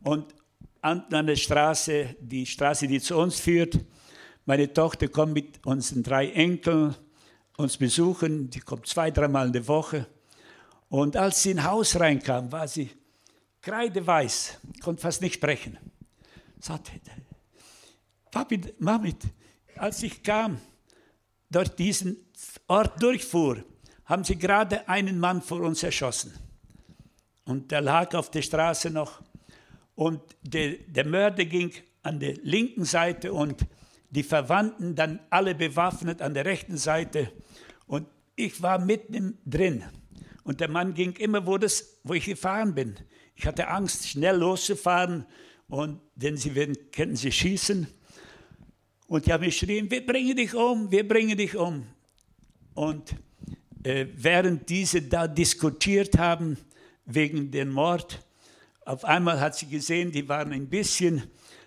Und 0.03 0.35
an 0.81 1.07
der 1.09 1.37
Straße, 1.37 2.17
die 2.21 2.47
Straße, 2.47 2.87
die 2.87 3.01
zu 3.01 3.17
uns 3.17 3.41
führt, 3.41 3.79
meine 4.47 4.73
Tochter 4.73 5.09
kommt 5.09 5.33
mit 5.33 5.65
unseren 5.67 6.03
drei 6.03 6.31
Enkeln 6.31 6.95
uns 7.57 7.77
besuchen. 7.77 8.51
Die 8.51 8.61
kommt 8.61 8.87
zwei, 8.87 9.11
dreimal 9.11 9.47
in 9.47 9.53
der 9.53 9.67
Woche. 9.67 10.07
Und 10.89 11.17
als 11.17 11.43
sie 11.43 11.53
ins 11.53 11.65
Haus 11.65 11.99
reinkam, 11.99 12.53
war 12.53 12.69
sie 12.69 12.91
kreideweiß, 13.63 14.61
konnte 14.83 15.01
fast 15.01 15.23
nicht 15.23 15.37
sprechen. 15.37 15.79
Sagte, 16.61 16.93
Papi, 18.31 18.61
Mami, 18.79 19.15
als 19.79 20.03
ich 20.03 20.23
kam, 20.23 20.61
durch 21.51 21.69
diesen 21.69 22.17
Ort 22.67 23.03
durchfuhr, 23.03 23.65
haben 24.05 24.25
sie 24.25 24.37
gerade 24.37 24.89
einen 24.89 25.19
Mann 25.19 25.41
vor 25.43 25.61
uns 25.61 25.83
erschossen. 25.83 26.33
Und 27.45 27.71
der 27.71 27.81
lag 27.81 28.15
auf 28.15 28.31
der 28.31 28.43
Straße 28.43 28.91
noch. 28.91 29.23
Und 29.95 30.21
der, 30.43 30.75
der 30.87 31.07
Mörder 31.07 31.45
ging 31.45 31.73
an 32.03 32.21
der 32.21 32.35
linken 32.43 32.85
Seite 32.85 33.33
und 33.33 33.65
die 34.11 34.23
Verwandten 34.23 34.95
dann 34.95 35.21
alle 35.31 35.55
bewaffnet 35.55 36.23
an 36.23 36.35
der 36.35 36.45
rechten 36.45 36.77
Seite. 36.77 37.31
Und 37.87 38.07
ich 38.37 38.63
war 38.63 38.79
mitten 38.79 39.39
drin. 39.45 39.85
Und 40.45 40.61
der 40.61 40.69
Mann 40.69 40.95
ging 40.95 41.13
immer, 41.13 41.47
wo, 41.47 41.59
das, 41.59 41.99
wo 42.05 42.15
ich 42.15 42.27
gefahren 42.27 42.75
bin. 42.75 42.97
Ich 43.35 43.47
hatte 43.47 43.69
Angst, 43.69 44.09
schnell 44.09 44.37
loszufahren, 44.37 45.27
und, 45.69 46.01
denn 46.15 46.37
sie 46.37 46.55
werden, 46.55 46.77
könnten 46.93 47.17
sie 47.17 47.33
schießen. 47.33 47.87
Und 49.15 49.27
die 49.27 49.33
haben 49.33 49.45
geschrien, 49.45 49.89
wir 49.89 50.05
bringen 50.05 50.35
dich 50.35 50.53
um, 50.55 50.91
wir 50.91 51.07
bringen 51.07 51.39
dich 51.39 51.55
um. 51.55 51.87
Und 52.75 53.15
äh, 53.85 54.07
während 54.13 54.69
diese 54.69 55.03
da 55.03 55.29
diskutiert 55.29 56.19
haben 56.19 56.59
wegen 57.07 57.49
dem 57.49 57.71
Mord, 57.71 58.19
auf 58.85 59.05
einmal 59.05 59.39
hat 59.39 59.55
sie 59.55 59.67
gesehen, 59.67 60.11
die 60.11 60.29
waren 60.29 60.51
ein 60.51 60.69
bisschen 60.69 61.23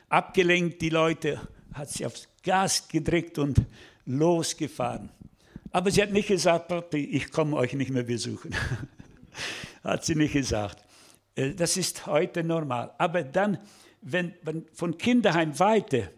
abgelenkt, 0.09 0.81
die 0.81 0.89
Leute, 0.89 1.39
hat 1.71 1.89
sie 1.89 2.05
aufs 2.05 2.27
Gas 2.43 2.85
gedrückt 2.85 3.37
und 3.37 3.61
losgefahren. 4.05 5.09
Aber 5.71 5.89
sie 5.89 6.01
hat 6.01 6.11
nicht 6.11 6.27
gesagt, 6.27 6.69
ich 6.95 7.31
komme 7.31 7.55
euch 7.55 7.71
nicht 7.71 7.91
mehr 7.91 8.03
besuchen. 8.03 8.53
hat 9.85 10.03
sie 10.03 10.15
nicht 10.15 10.33
gesagt. 10.33 10.83
Äh, 11.33 11.53
das 11.53 11.77
ist 11.77 12.07
heute 12.07 12.43
normal. 12.43 12.91
Aber 12.97 13.23
dann, 13.23 13.57
wenn, 14.01 14.33
wenn 14.41 14.65
von 14.73 14.97
Kinderheim 14.97 15.57
weiter, 15.57 16.09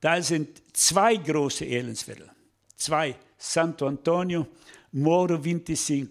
da 0.00 0.22
sind 0.22 0.62
zwei 0.72 1.16
große 1.16 1.64
Elendsviertel. 1.64 2.30
Zwei, 2.76 3.16
Santo 3.36 3.86
Antonio, 3.86 4.46
Moro 4.92 5.38
25. 5.42 6.08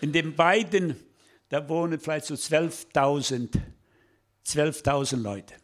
In 0.00 0.12
den 0.12 0.34
beiden, 0.34 0.96
da 1.48 1.68
wohnen 1.68 2.00
vielleicht 2.00 2.26
so 2.26 2.34
12.000 2.34 3.60
12 4.42 4.82
Leute. 5.12 5.54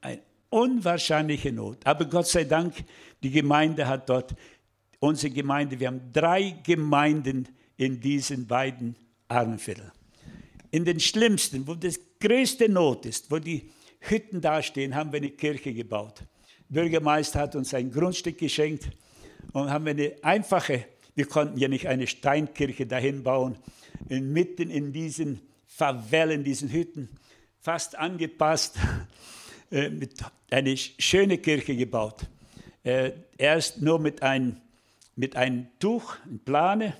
Eine 0.00 0.22
unwahrscheinliche 0.50 1.52
Not. 1.52 1.78
Aber 1.84 2.04
Gott 2.06 2.26
sei 2.26 2.44
Dank, 2.44 2.74
die 3.22 3.30
Gemeinde 3.30 3.86
hat 3.86 4.08
dort, 4.08 4.34
unsere 4.98 5.32
Gemeinde, 5.32 5.78
wir 5.78 5.88
haben 5.88 6.12
drei 6.12 6.58
Gemeinden 6.64 7.48
in 7.76 8.00
diesen 8.00 8.46
beiden 8.46 8.96
Armenvierteln. 9.28 9.92
In 10.70 10.84
den 10.84 11.00
schlimmsten, 11.00 11.66
wo 11.66 11.74
das 11.74 11.98
größte 12.20 12.68
Not 12.68 13.06
ist, 13.06 13.30
wo 13.30 13.38
die 13.38 13.70
Hütten 14.00 14.40
dastehen, 14.40 14.94
haben 14.94 15.12
wir 15.12 15.18
eine 15.18 15.30
Kirche 15.30 15.72
gebaut. 15.72 16.22
Bürgermeister 16.68 17.40
hat 17.40 17.56
uns 17.56 17.74
ein 17.74 17.90
Grundstück 17.90 18.38
geschenkt 18.38 18.90
und 19.52 19.70
haben 19.70 19.86
eine 19.86 20.12
einfache, 20.22 20.84
wir 21.14 21.26
konnten 21.26 21.58
ja 21.58 21.68
nicht 21.68 21.86
eine 21.86 22.06
Steinkirche 22.06 22.86
dahin 22.86 23.22
bauen, 23.22 23.56
mitten 24.08 24.70
in 24.70 24.92
diesen 24.92 25.40
Favellen, 25.66 26.44
diesen 26.44 26.70
Hütten, 26.70 27.08
fast 27.60 27.96
angepasst, 27.96 28.76
äh, 29.70 29.88
mit 29.88 30.14
eine 30.50 30.76
schöne 30.76 31.38
Kirche 31.38 31.76
gebaut. 31.76 32.26
Äh, 32.84 33.12
erst 33.36 33.82
nur 33.82 33.98
mit 33.98 34.22
einem 34.22 34.56
mit 35.18 35.34
einem 35.34 35.66
Tuch, 35.80 36.14
ein 36.26 36.38
Plane, 36.38 36.96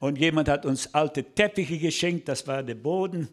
und 0.00 0.18
jemand 0.18 0.48
hat 0.48 0.66
uns 0.66 0.94
alte 0.94 1.24
Teppiche 1.24 1.78
geschenkt, 1.78 2.28
das 2.28 2.46
war 2.46 2.62
der 2.62 2.74
Boden. 2.74 3.28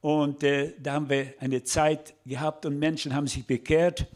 Und 0.00 0.44
äh, 0.44 0.74
da 0.78 0.92
haben 0.92 1.08
wir 1.08 1.34
eine 1.40 1.64
Zeit 1.64 2.14
gehabt 2.24 2.64
und 2.66 2.78
Menschen 2.78 3.14
haben 3.14 3.26
sich 3.26 3.44
bekehrt. 3.44 4.06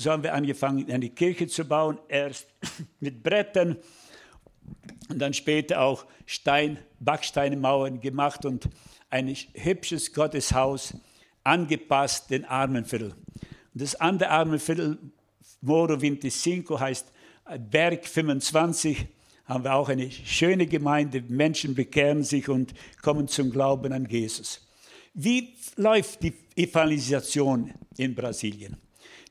So 0.00 0.12
haben 0.12 0.22
wir 0.22 0.32
angefangen, 0.32 0.88
eine 0.92 1.08
Kirche 1.08 1.48
zu 1.48 1.64
bauen, 1.64 1.98
erst 2.06 2.46
mit 3.00 3.20
Brettern 3.20 3.76
und 5.08 5.18
dann 5.18 5.34
später 5.34 5.80
auch 5.80 6.06
Stein, 6.24 6.78
Backsteinmauern 7.00 8.00
gemacht 8.00 8.44
und 8.44 8.68
ein 9.10 9.26
hübsches 9.54 10.12
Gotteshaus 10.12 10.94
angepasst 11.42 12.30
den 12.30 12.44
Armenviertel. 12.44 13.08
Und 13.08 13.82
das 13.82 13.96
andere 13.96 14.30
Armenviertel, 14.30 14.98
Moro 15.62 15.98
25, 15.98 16.70
heißt 16.78 17.12
Berg 17.68 18.06
25, 18.06 19.04
haben 19.46 19.64
wir 19.64 19.74
auch 19.74 19.88
eine 19.88 20.12
schöne 20.12 20.68
Gemeinde. 20.68 21.24
Menschen 21.26 21.74
bekehren 21.74 22.22
sich 22.22 22.48
und 22.48 22.72
kommen 23.02 23.26
zum 23.26 23.50
Glauben 23.50 23.92
an 23.92 24.06
Jesus. 24.08 24.64
Wie 25.12 25.56
läuft 25.74 26.22
die 26.22 26.34
Evangelisation 26.54 27.74
in 27.96 28.14
Brasilien? 28.14 28.76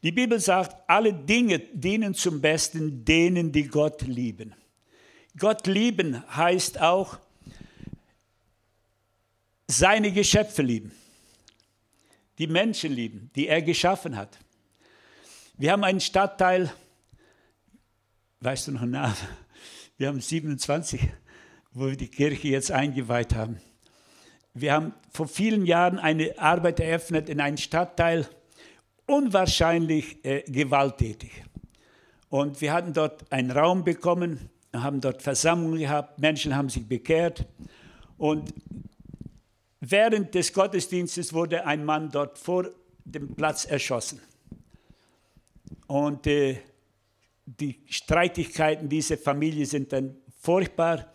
Die 0.04 0.12
Bibel 0.12 0.40
sagt, 0.40 0.76
alle 0.88 1.14
Dinge 1.14 1.60
dienen 1.60 2.14
zum 2.14 2.42
Besten 2.42 3.04
denen, 3.04 3.52
die 3.52 3.68
Gott 3.68 4.04
lieben. 4.04 4.54
Gott 5.38 5.68
lieben 5.68 6.24
heißt 6.36 6.82
auch 6.82 7.20
seine 9.68 10.12
Geschöpfe 10.12 10.62
lieben, 10.62 10.92
die 12.38 12.48
Menschen 12.48 12.94
lieben, 12.94 13.32
die 13.36 13.48
er 13.48 13.62
geschaffen 13.62 14.16
hat. 14.16 14.38
Wir 15.58 15.72
haben 15.72 15.84
einen 15.84 16.00
Stadtteil, 16.00 16.72
weißt 18.42 18.68
du 18.68 18.72
noch 18.74 18.86
nach? 18.86 19.18
Wir 19.98 20.08
haben 20.08 20.22
27, 20.22 21.02
wo 21.72 21.88
wir 21.88 21.98
die 21.98 22.08
Kirche 22.08 22.50
jetzt 22.50 22.72
eingeweiht 22.72 23.34
haben. 23.34 23.60
Wir 24.54 24.74
haben 24.74 24.94
vor 25.12 25.28
vielen 25.28 25.66
Jahren 25.66 26.00
eine 26.00 26.38
Arbeit 26.40 26.80
eröffnet 26.80 27.30
in 27.30 27.42
einem 27.42 27.58
Stadtteil, 27.58 28.28
unwahrscheinlich 29.08 30.24
äh, 30.24 30.44
gewalttätig. 30.44 31.32
Und 32.30 32.62
wir 32.62 32.74
hatten 32.74 32.94
dort 32.94 33.32
einen 33.32 33.52
Raum 33.52 33.84
bekommen, 33.84 34.50
haben 34.74 35.02
dort 35.02 35.22
Versammlungen 35.22 35.80
gehabt, 35.80 36.20
Menschen 36.20 36.56
haben 36.56 36.70
sich 36.70 36.86
bekehrt. 36.88 37.46
Und 38.18 38.54
während 39.80 40.36
des 40.36 40.54
Gottesdienstes 40.54 41.34
wurde 41.34 41.66
ein 41.66 41.86
Mann 41.86 42.12
dort 42.12 42.38
vor 42.38 42.70
dem 43.06 43.34
Platz 43.34 43.66
erschossen. 43.66 44.22
Und 45.88 46.28
äh, 46.28 46.58
die 47.46 47.80
Streitigkeiten 47.86 48.90
dieser 48.90 49.18
Familie 49.18 49.66
sind 49.66 49.94
dann 49.94 50.18
furchtbar. 50.42 51.12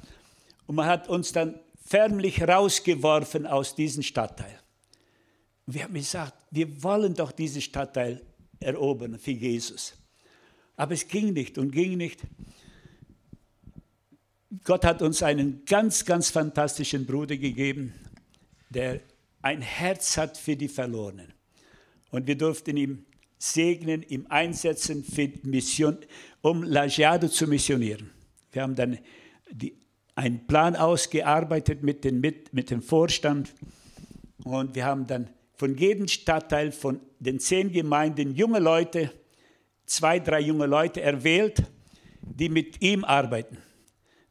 Und 0.67 0.77
man 0.77 0.87
hat 0.87 1.09
uns 1.09 1.33
dann 1.33 1.61
förmlich 1.85 2.43
rausgeworfen 2.43 3.47
aus 3.47 3.75
diesem 3.75 4.03
Stadtteil. 4.03 4.62
Wir 5.67 5.85
haben 5.85 5.95
gesagt, 5.95 6.35
wir 6.51 6.83
wollen 6.83 7.15
doch 7.15 7.33
diesen 7.33 7.63
Stadtteil 7.63 8.21
erobern 8.61 9.19
für 9.19 9.31
Jesus. 9.31 9.95
Aber 10.77 10.95
es 10.95 11.07
ging 11.07 11.33
nicht 11.33 11.59
und 11.59 11.71
ging 11.71 11.97
nicht. 11.97 12.21
Gott 14.65 14.85
hat 14.85 15.03
uns 15.03 15.23
einen 15.23 15.65
ganz, 15.65 16.05
ganz 16.05 16.31
fantastischen 16.31 17.07
Bruder 17.07 17.37
gegeben, 17.37 17.95
der 18.71 19.01
ein 19.41 19.61
Herz 19.61 20.17
hat 20.17 20.37
für 20.37 20.57
die 20.57 20.69
Verlorenen. 20.69 21.33
Und 22.11 22.27
wir 22.27 22.37
durften 22.37 22.77
ihm 22.77 23.07
segnen, 23.39 24.03
ihm 24.03 24.27
einsetzen, 24.29 25.03
für 25.03 25.31
Mission, 25.43 25.99
um 26.43 26.63
Lagiado 26.63 27.29
zu 27.29 27.47
missionieren. 27.47 28.11
Wir 28.53 28.63
haben 28.63 28.77
dann 28.77 28.99
die, 29.51 29.77
einen 30.15 30.47
Plan 30.47 30.77
ausgearbeitet 30.77 31.83
mit, 31.83 32.05
den, 32.05 32.21
mit, 32.21 32.53
mit 32.53 32.71
dem 32.71 32.83
Vorstand 32.83 33.55
und 34.45 34.75
wir 34.75 34.85
haben 34.85 35.07
dann 35.07 35.31
von 35.63 35.77
jedem 35.77 36.09
Stadtteil, 36.09 36.73
von 36.73 36.99
den 37.21 37.39
zehn 37.39 37.71
Gemeinden 37.71 38.35
junge 38.35 38.59
Leute, 38.59 39.13
zwei, 39.87 40.19
drei 40.19 40.41
junge 40.41 40.67
Leute 40.67 41.01
erwählt, 41.01 41.63
die 42.21 42.49
mit 42.49 42.83
ihm 42.83 43.05
arbeiten. 43.05 43.59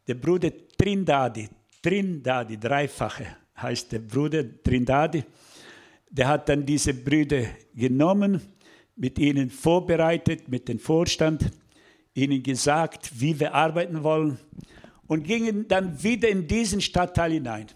Der 0.10 0.16
Bruder 0.16 0.52
Trindadi, 0.78 1.48
Trindadi, 1.82 2.60
dreifache 2.60 3.28
heißt 3.56 3.94
der 3.94 4.00
Bruder 4.00 4.44
Trindadi, 4.62 5.24
der 6.10 6.28
hat 6.28 6.50
dann 6.50 6.66
diese 6.66 6.94
Brüder 6.94 7.46
genommen 7.74 8.42
mit 8.98 9.18
ihnen 9.18 9.50
vorbereitet, 9.50 10.50
mit 10.50 10.68
dem 10.68 10.80
Vorstand, 10.80 11.50
ihnen 12.14 12.44
gesagt, 12.44 13.10
wie 13.22 13.40
wir 13.40 13.56
arbeiten 13.56 14.04
wollen 14.04 14.38
und 15.08 15.24
gingen 15.24 15.66
dann 15.70 16.04
wieder 16.04 16.28
in 16.28 16.46
diesen 16.46 16.82
Stadtteil 16.82 17.32
hinein. 17.32 17.68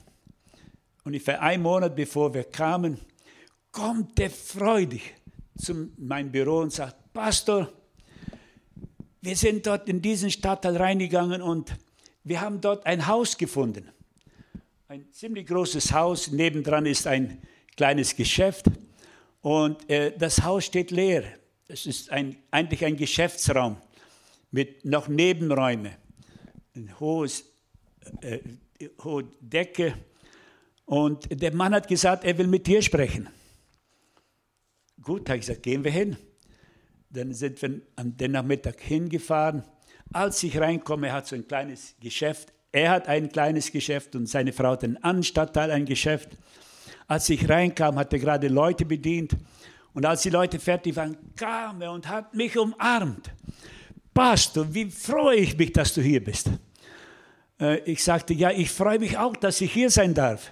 Ungefähr 1.05 1.41
einen 1.41 1.63
Monat 1.63 1.95
bevor 1.95 2.33
wir 2.33 2.43
kamen, 2.43 2.99
kommt 3.75 4.17
er 4.21 4.29
freudig 4.29 5.01
zu 5.57 5.89
meinem 5.97 6.31
Büro 6.31 6.59
und 6.59 6.71
sagt, 6.71 6.95
Pastor, 7.11 7.69
wir 9.21 9.35
sind 9.35 9.67
dort 9.67 9.89
in 9.89 10.01
diesen 10.01 10.31
Stadtteil 10.31 10.77
reingegangen 10.77 11.41
und 11.41 11.75
wir 12.23 12.39
haben 12.39 12.61
dort 12.61 12.85
ein 12.85 13.05
Haus 13.05 13.37
gefunden. 13.37 13.89
Ein 14.87 15.11
ziemlich 15.11 15.47
großes 15.47 15.91
Haus, 15.91 16.31
nebendran 16.31 16.85
ist 16.85 17.05
ein 17.05 17.41
kleines 17.75 18.15
Geschäft 18.15 18.67
und 19.41 19.89
äh, 19.89 20.17
das 20.17 20.41
Haus 20.41 20.63
steht 20.63 20.91
leer. 20.91 21.23
Es 21.67 21.85
ist 21.85 22.09
ein, 22.11 22.37
eigentlich 22.51 22.85
ein 22.85 22.95
Geschäftsraum 22.95 23.75
mit 24.51 24.85
noch 24.85 25.09
Nebenräumen. 25.09 25.91
Ein 26.75 26.97
hohes, 26.97 27.43
äh, 28.21 28.39
hohe 29.03 29.25
Decke. 29.41 29.95
Und 30.85 31.27
der 31.29 31.53
Mann 31.53 31.73
hat 31.73 31.89
gesagt, 31.89 32.23
er 32.23 32.37
will 32.37 32.47
mit 32.47 32.67
dir 32.67 32.81
sprechen. 32.81 33.27
Gut, 35.05 35.29
habe 35.29 35.37
ich 35.37 35.45
gesagt, 35.45 35.61
gehen 35.61 35.83
wir 35.83 35.91
hin. 35.91 36.17
Dann 37.11 37.31
sind 37.31 37.61
wir 37.61 37.79
am 37.95 38.15
Nachmittag 38.17 38.81
hingefahren. 38.81 39.63
Als 40.11 40.41
ich 40.41 40.59
reinkomme, 40.59 41.13
hat 41.13 41.27
so 41.27 41.35
ein 41.35 41.47
kleines 41.47 41.95
Geschäft. 41.99 42.51
Er 42.71 42.89
hat 42.89 43.07
ein 43.07 43.31
kleines 43.31 43.71
Geschäft 43.71 44.15
und 44.15 44.27
seine 44.27 44.51
Frau 44.51 44.71
hat 44.71 44.83
einen 44.83 45.23
Stadtteil 45.23 45.69
ein 45.69 45.85
Geschäft. 45.85 46.29
Als 47.07 47.29
ich 47.29 47.47
reinkam, 47.47 47.97
hat 47.97 48.13
er 48.13 48.19
gerade 48.19 48.47
Leute 48.47 48.83
bedient. 48.83 49.37
Und 49.93 50.07
als 50.07 50.23
die 50.23 50.31
Leute 50.31 50.59
fertig 50.59 50.95
waren, 50.95 51.15
kam 51.35 51.83
er 51.83 51.91
und 51.91 52.07
hat 52.07 52.33
mich 52.33 52.57
umarmt. 52.57 53.31
Pastor, 54.11 54.73
wie 54.73 54.89
freue 54.89 55.37
ich 55.37 55.55
mich, 55.55 55.71
dass 55.71 55.93
du 55.93 56.01
hier 56.01 56.23
bist. 56.23 56.49
Äh, 57.61 57.77
ich 57.81 58.03
sagte, 58.03 58.33
ja, 58.33 58.49
ich 58.49 58.71
freue 58.71 58.97
mich 58.97 59.19
auch, 59.19 59.35
dass 59.35 59.61
ich 59.61 59.71
hier 59.71 59.91
sein 59.91 60.15
darf. 60.15 60.51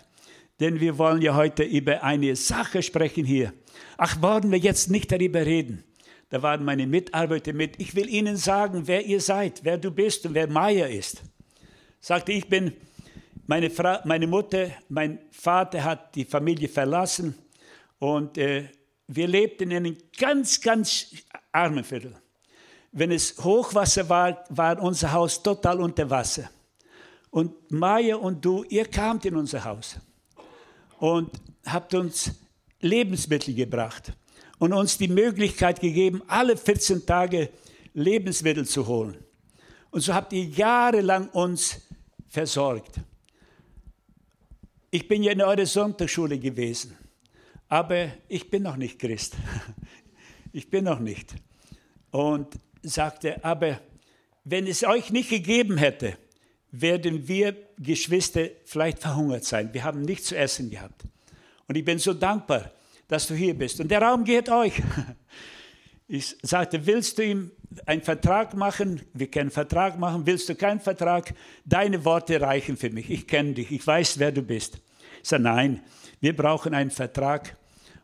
Denn 0.60 0.80
wir 0.80 1.00
wollen 1.00 1.24
ja 1.24 1.34
heute 1.34 1.64
über 1.64 2.04
eine 2.04 2.36
Sache 2.36 2.84
sprechen 2.84 3.26
hier. 3.26 3.52
Ach, 3.98 4.22
wollen 4.22 4.52
wir 4.52 4.60
jetzt 4.60 4.90
nicht 4.90 5.12
darüber 5.12 5.46
reden? 5.46 5.84
Da 6.30 6.42
waren 6.42 6.66
meine 6.66 6.88
Mitarbeiter 6.88 7.54
mit. 7.54 7.80
Ich 7.80 7.96
will 7.96 8.10
Ihnen 8.10 8.38
sagen, 8.38 8.88
wer 8.88 9.06
ihr 9.06 9.22
seid, 9.22 9.64
wer 9.64 9.78
du 9.78 9.92
bist 9.92 10.26
und 10.26 10.34
wer 10.34 10.48
Maya 10.48 10.88
ist. 10.88 11.22
Sagte, 12.00 12.32
ich 12.32 12.48
bin 12.48 12.74
meine, 13.46 13.70
Frau, 13.70 14.00
meine 14.06 14.28
Mutter, 14.28 14.72
mein 14.90 15.20
Vater 15.32 15.84
hat 15.84 16.16
die 16.16 16.26
Familie 16.26 16.70
verlassen 16.70 17.36
und 18.00 18.38
äh, 18.38 18.70
wir 19.08 19.28
lebten 19.28 19.72
in 19.72 19.78
einem 19.78 19.98
ganz, 20.18 20.60
ganz 20.60 21.14
armen 21.52 21.84
Viertel. 21.84 22.16
Wenn 22.92 23.12
es 23.12 23.38
Hochwasser 23.44 24.08
war, 24.10 24.44
war 24.50 24.82
unser 24.82 25.12
Haus 25.12 25.42
total 25.42 25.82
unter 25.82 26.10
Wasser. 26.10 26.50
Und 27.30 27.72
Maya 27.72 28.16
und 28.16 28.44
du, 28.44 28.64
ihr 28.70 28.86
kamt 28.86 29.26
in 29.26 29.36
unser 29.36 29.64
Haus 29.64 29.98
und 31.00 31.32
habt 31.66 31.94
uns 31.94 32.32
Lebensmittel 32.84 33.56
gebracht 33.56 34.14
und 34.60 34.74
uns 34.74 34.98
die 34.98 35.08
Möglichkeit 35.08 35.80
gegeben, 35.80 36.22
alle 36.28 36.58
14 36.58 37.06
Tage 37.06 37.50
Lebensmittel 37.94 38.66
zu 38.66 38.88
holen. 38.88 39.18
Und 39.92 40.02
so 40.02 40.14
habt 40.14 40.34
ihr 40.34 40.44
jahrelang 40.46 41.30
uns 41.30 41.82
versorgt. 42.28 43.00
Ich 44.90 45.08
bin 45.08 45.24
ja 45.24 45.32
in 45.32 45.42
eurer 45.42 45.66
Sonntagsschule 45.66 46.38
gewesen, 46.40 46.98
aber 47.68 48.12
ich 48.28 48.50
bin 48.50 48.64
noch 48.64 48.76
nicht 48.76 49.00
Christ. 49.00 49.36
Ich 50.56 50.70
bin 50.70 50.84
noch 50.84 51.00
nicht. 51.00 51.34
Und 52.12 52.60
sagte, 52.84 53.44
aber 53.44 53.82
wenn 54.44 54.68
es 54.68 54.84
euch 54.84 55.10
nicht 55.10 55.32
gegeben 55.32 55.78
hätte, 55.78 56.16
werden 56.70 57.28
wir 57.28 57.56
Geschwister 57.80 58.50
vielleicht 58.66 59.00
verhungert 59.00 59.46
sein. 59.46 59.74
Wir 59.74 59.84
haben 59.84 60.04
nichts 60.04 60.28
zu 60.28 60.38
essen 60.38 60.70
gehabt. 60.70 61.06
Und 61.68 61.76
ich 61.76 61.86
bin 61.86 62.00
so 62.00 62.14
dankbar, 62.14 62.72
dass 63.08 63.28
du 63.28 63.34
hier 63.34 63.54
bist. 63.54 63.80
Und 63.80 63.90
der 63.90 64.02
Raum 64.02 64.24
geht 64.24 64.50
euch. 64.50 64.82
Ich 66.06 66.36
sagte, 66.44 66.86
willst 66.86 67.18
du 67.18 67.24
ihm 67.24 67.52
einen 67.86 68.02
Vertrag 68.02 68.54
machen? 68.56 69.02
Wir 69.14 69.28
können 69.28 69.44
einen 69.44 69.52
Vertrag 69.52 69.98
machen. 69.98 70.26
Willst 70.26 70.50
du 70.50 70.54
keinen 70.54 70.82
Vertrag? 70.82 71.34
Deine 71.66 72.04
Worte 72.04 72.40
reichen 72.40 72.76
für 72.78 72.90
mich. 72.90 73.10
Ich 73.10 73.26
kenne 73.26 73.54
dich. 73.54 73.72
Ich 73.72 73.88
weiß, 73.88 74.20
wer 74.20 74.32
du 74.32 74.42
bist. 74.42 74.80
Ich 75.24 75.30
sage, 75.30 75.44
nein, 75.44 75.82
wir 76.20 76.36
brauchen 76.36 76.74
einen 76.74 76.92
Vertrag 76.92 77.58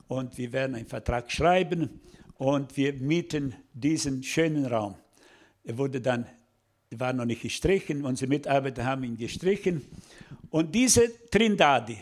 und 0.08 0.38
wir 0.38 0.52
werden 0.54 0.76
einen 0.76 0.88
Vertrag 0.88 1.30
schreiben 1.32 2.00
und 2.36 2.76
wir 2.78 2.94
mieten 2.94 3.54
diesen 3.74 4.24
schönen 4.24 4.66
Raum. 4.66 4.96
Er 5.64 5.78
wurde 5.78 6.02
dann, 6.02 6.26
war 6.92 7.14
noch 7.14 7.26
nicht 7.26 7.44
gestrichen, 7.44 8.06
unsere 8.06 8.30
Mitarbeiter 8.30 8.86
haben 8.86 9.04
ihn 9.04 9.18
gestrichen. 9.18 9.86
Und 10.50 10.74
diese 10.74 11.12
Trindadi, 11.30 11.98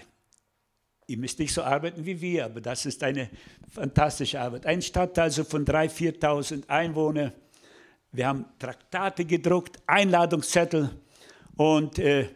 Ihr 1.10 1.18
müsst 1.18 1.40
nicht 1.40 1.54
so 1.54 1.64
arbeiten 1.64 2.06
wie 2.06 2.20
wir, 2.20 2.46
aber 2.46 2.60
das 2.60 2.86
ist 2.86 3.02
eine 3.02 3.30
fantastische 3.72 4.42
Arbeit. 4.42 4.66
Ein 4.66 4.82
Stadtteil 4.82 5.32
so 5.32 5.46
von 5.46 5.66
3.000, 5.66 6.20
4.000 6.20 6.70
Einwohnern. 6.70 7.32
Wir 8.12 8.28
haben 8.28 8.46
Traktate 8.60 9.24
gedruckt, 9.24 9.80
Einladungszettel 9.88 10.90
und 11.56 11.98
äh, 12.00 12.28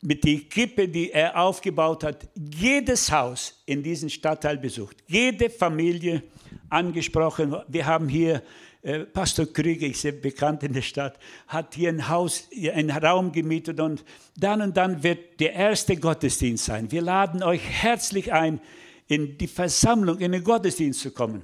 mit 0.00 0.24
der 0.24 0.38
Kippe, 0.40 0.88
die 0.88 1.12
er 1.12 1.40
aufgebaut 1.40 2.02
hat, 2.02 2.28
jedes 2.34 3.12
Haus 3.12 3.62
in 3.64 3.82
diesem 3.82 4.08
Stadtteil 4.08 4.58
besucht, 4.58 4.96
jede 5.06 5.48
Familie 5.48 6.24
angesprochen. 6.68 7.54
Wir 7.68 7.86
haben 7.86 8.08
hier 8.08 8.42
äh, 8.82 9.00
Pastor 9.00 9.46
Krüger, 9.46 9.86
ich 9.86 10.00
sehe 10.00 10.12
bekannt 10.12 10.62
in 10.62 10.72
der 10.72 10.82
Stadt, 10.82 11.18
hat 11.46 11.74
hier 11.74 11.88
ein 11.88 12.08
Haus, 12.08 12.48
einen 12.54 12.90
Raum 12.90 13.32
gemietet 13.32 13.80
und 13.80 14.04
dann 14.36 14.62
und 14.62 14.76
dann 14.76 15.02
wird 15.02 15.40
der 15.40 15.52
erste 15.52 15.96
Gottesdienst 15.96 16.64
sein. 16.64 16.90
Wir 16.90 17.02
laden 17.02 17.42
euch 17.42 17.62
herzlich 17.64 18.32
ein, 18.32 18.60
in 19.08 19.38
die 19.38 19.48
Versammlung, 19.48 20.18
in 20.18 20.32
den 20.32 20.44
Gottesdienst 20.44 21.00
zu 21.00 21.10
kommen. 21.10 21.42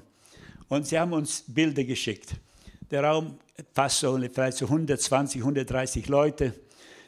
Und 0.68 0.86
sie 0.86 0.98
haben 0.98 1.12
uns 1.12 1.44
Bilder 1.46 1.84
geschickt. 1.84 2.34
Der 2.90 3.02
Raum 3.02 3.38
fast 3.72 4.00
so 4.00 4.18
vielleicht 4.18 4.58
so 4.58 4.66
120, 4.66 5.40
130 5.40 6.08
Leute. 6.08 6.52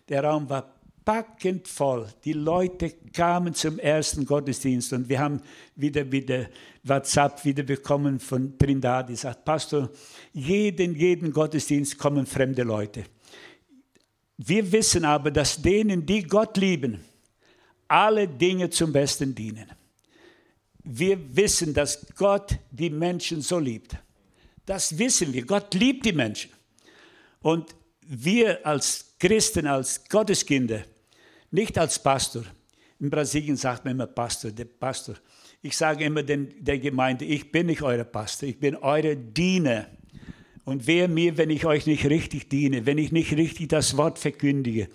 Der 0.08 0.24
Raum 0.24 0.48
war 0.48 0.75
packend 1.06 1.68
voll. 1.68 2.08
Die 2.24 2.32
Leute 2.32 2.90
kamen 3.12 3.54
zum 3.54 3.78
ersten 3.78 4.26
Gottesdienst 4.26 4.92
und 4.92 5.08
wir 5.08 5.20
haben 5.20 5.40
wieder, 5.76 6.10
wieder 6.10 6.48
WhatsApp 6.82 7.44
wieder 7.44 7.62
bekommen 7.62 8.18
von 8.18 8.58
Trindade, 8.58 9.12
die 9.12 9.16
sagt, 9.16 9.44
Pastor, 9.44 9.88
jeden, 10.32 10.96
jeden 10.96 11.32
Gottesdienst 11.32 11.96
kommen 11.96 12.26
fremde 12.26 12.64
Leute. 12.64 13.04
Wir 14.36 14.70
wissen 14.70 15.04
aber, 15.04 15.30
dass 15.30 15.62
denen, 15.62 16.04
die 16.04 16.24
Gott 16.24 16.56
lieben, 16.56 17.00
alle 17.86 18.26
Dinge 18.26 18.68
zum 18.68 18.92
Besten 18.92 19.32
dienen. 19.32 19.70
Wir 20.82 21.18
wissen, 21.36 21.72
dass 21.72 22.04
Gott 22.16 22.58
die 22.72 22.90
Menschen 22.90 23.42
so 23.42 23.60
liebt. 23.60 23.96
Das 24.66 24.98
wissen 24.98 25.32
wir. 25.32 25.46
Gott 25.46 25.72
liebt 25.74 26.04
die 26.04 26.12
Menschen. 26.12 26.50
Und 27.40 27.76
wir 28.00 28.66
als 28.66 29.14
Christen, 29.20 29.68
als 29.68 30.04
Gotteskinder, 30.08 30.82
nicht 31.50 31.78
als 31.78 32.02
Pastor. 32.02 32.44
In 32.98 33.10
Brasilien 33.10 33.56
sagt 33.56 33.84
man 33.84 33.94
immer 33.94 34.06
Pastor, 34.06 34.50
der 34.50 34.64
Pastor. 34.64 35.16
Ich 35.62 35.76
sage 35.76 36.04
immer 36.04 36.22
den, 36.22 36.54
der 36.60 36.78
Gemeinde, 36.78 37.24
ich 37.24 37.50
bin 37.50 37.66
nicht 37.66 37.82
euer 37.82 38.04
Pastor, 38.04 38.48
ich 38.48 38.58
bin 38.58 38.76
euer 38.76 39.14
Diener. 39.14 39.86
Und 40.64 40.86
wer 40.86 41.06
mir, 41.06 41.36
wenn 41.36 41.50
ich 41.50 41.64
euch 41.64 41.86
nicht 41.86 42.06
richtig 42.06 42.48
diene, 42.48 42.86
wenn 42.86 42.98
ich 42.98 43.12
nicht 43.12 43.32
richtig 43.36 43.68
das 43.68 43.96
Wort 43.96 44.18
verkündige, 44.18 44.88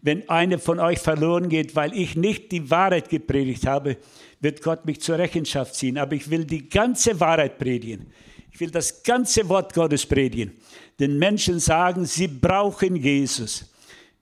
wenn 0.00 0.28
einer 0.28 0.58
von 0.58 0.78
euch 0.78 1.00
verloren 1.00 1.48
geht, 1.48 1.74
weil 1.76 1.92
ich 1.92 2.16
nicht 2.16 2.52
die 2.52 2.70
Wahrheit 2.70 3.08
gepredigt 3.08 3.66
habe, 3.66 3.96
wird 4.40 4.62
Gott 4.62 4.86
mich 4.86 5.00
zur 5.00 5.18
Rechenschaft 5.18 5.74
ziehen. 5.74 5.98
Aber 5.98 6.14
ich 6.14 6.30
will 6.30 6.44
die 6.44 6.68
ganze 6.68 7.18
Wahrheit 7.20 7.58
predigen. 7.58 8.06
Ich 8.52 8.60
will 8.60 8.70
das 8.70 9.02
ganze 9.02 9.48
Wort 9.48 9.74
Gottes 9.74 10.06
predigen. 10.06 10.52
Den 10.98 11.18
Menschen 11.18 11.60
sagen, 11.60 12.06
sie 12.06 12.28
brauchen 12.28 12.96
Jesus. 12.96 13.70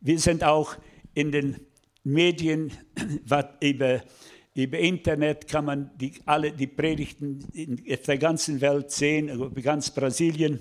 Wir 0.01 0.19
sind 0.19 0.45
auch 0.45 0.77
in 1.15 1.31
den 1.33 1.61
Medien, 2.07 2.71
über, 3.61 4.03
über 4.55 4.79
Internet 4.79 5.49
kann 5.49 5.65
man 5.65 5.91
die, 5.97 6.13
alle 6.25 6.53
die 6.53 6.69
Predigten 6.69 7.45
in 7.53 7.83
der 7.85 8.19
ganzen 8.19 8.61
Welt 8.61 8.93
sehen, 8.93 9.29
über 9.29 9.61
ganz 9.61 9.91
Brasilien. 9.91 10.61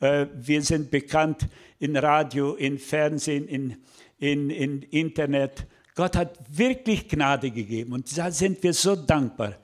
Äh, 0.00 0.26
wir 0.34 0.62
sind 0.62 0.90
bekannt 0.90 1.46
in 1.78 1.94
Radio, 1.94 2.54
in 2.54 2.78
Fernsehen, 2.78 3.46
in, 3.48 3.76
in, 4.18 4.48
in 4.48 4.82
Internet. 4.82 5.66
Gott 5.94 6.16
hat 6.16 6.38
wirklich 6.50 7.06
Gnade 7.06 7.50
gegeben 7.50 7.92
und 7.92 8.16
da 8.16 8.30
sind 8.30 8.62
wir 8.62 8.72
so 8.72 8.96
dankbar. 8.96 9.56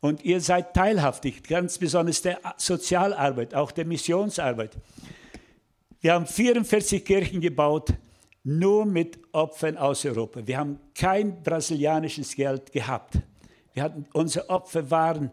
Und 0.00 0.24
ihr 0.24 0.40
seid 0.40 0.74
teilhaftig, 0.74 1.44
ganz 1.44 1.78
besonders 1.78 2.22
der 2.22 2.40
Sozialarbeit, 2.56 3.54
auch 3.54 3.70
der 3.70 3.84
Missionsarbeit. 3.84 4.76
Wir 6.00 6.14
haben 6.14 6.26
44 6.26 7.04
Kirchen 7.04 7.40
gebaut, 7.40 7.94
nur 8.44 8.84
mit 8.84 9.18
Opfern 9.32 9.76
aus 9.76 10.04
Europa. 10.04 10.46
Wir 10.46 10.58
haben 10.58 10.78
kein 10.94 11.42
brasilianisches 11.42 12.34
Geld 12.34 12.72
gehabt. 12.72 13.18
Wir 13.72 13.84
hatten, 13.84 14.06
unsere 14.12 14.48
Opfer 14.50 14.90
waren 14.90 15.30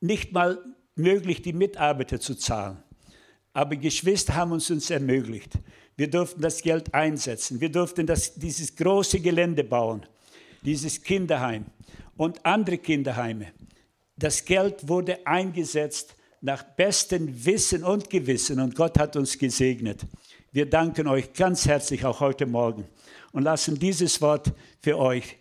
nicht 0.00 0.32
mal 0.32 0.58
möglich, 0.94 1.42
die 1.42 1.52
Mitarbeiter 1.52 2.20
zu 2.20 2.34
zahlen. 2.34 2.82
Aber 3.52 3.76
Geschwister 3.76 4.34
haben 4.34 4.52
uns 4.52 4.70
uns 4.70 4.90
ermöglicht. 4.90 5.58
Wir 5.96 6.08
durften 6.08 6.40
das 6.40 6.62
Geld 6.62 6.92
einsetzen. 6.94 7.60
Wir 7.60 7.70
durften 7.70 8.06
das, 8.06 8.34
dieses 8.34 8.74
große 8.74 9.20
Gelände 9.20 9.64
bauen, 9.64 10.06
dieses 10.62 11.02
Kinderheim 11.02 11.66
und 12.16 12.44
andere 12.44 12.78
Kinderheime. 12.78 13.52
Das 14.16 14.44
Geld 14.44 14.88
wurde 14.88 15.26
eingesetzt 15.26 16.14
nach 16.40 16.62
bestem 16.62 17.44
Wissen 17.44 17.84
und 17.84 18.10
Gewissen 18.10 18.60
und 18.60 18.74
Gott 18.74 18.98
hat 18.98 19.16
uns 19.16 19.38
gesegnet. 19.38 20.00
Wir 20.54 20.68
danken 20.68 21.08
euch 21.08 21.32
ganz 21.32 21.66
herzlich 21.66 22.04
auch 22.04 22.20
heute 22.20 22.44
Morgen 22.44 22.84
und 23.32 23.44
lassen 23.44 23.78
dieses 23.78 24.20
Wort 24.20 24.52
für 24.82 24.98
euch. 24.98 25.38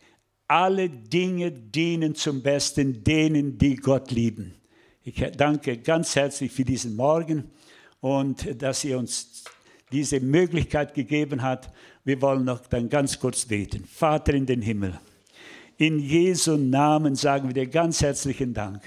Alle 0.47 0.89
Dinge 0.89 1.51
dienen 1.51 2.15
zum 2.15 2.41
Besten 2.41 3.03
denen, 3.03 3.57
die 3.57 3.75
Gott 3.75 4.09
lieben. 4.11 4.53
Ich 5.03 5.21
danke 5.35 5.79
ganz 5.79 6.15
herzlich 6.15 6.53
für 6.53 6.63
diesen 6.63 6.95
Morgen 6.95 7.51
und 7.99 8.61
dass 8.61 8.85
ihr 8.85 8.97
uns 8.97 9.43
diese 9.91 10.21
Möglichkeit 10.21 10.93
gegeben 10.93 11.41
habt. 11.41 11.69
Wir 12.05 12.21
wollen 12.21 12.45
noch 12.45 12.65
dann 12.67 12.87
ganz 12.87 13.19
kurz 13.19 13.43
beten. 13.43 13.83
Vater 13.83 14.33
in 14.33 14.45
den 14.45 14.61
Himmel, 14.61 14.97
in 15.75 15.99
Jesu 15.99 16.55
Namen 16.55 17.15
sagen 17.15 17.49
wir 17.49 17.53
dir 17.53 17.67
ganz 17.67 18.01
herzlichen 18.01 18.53
Dank. 18.53 18.81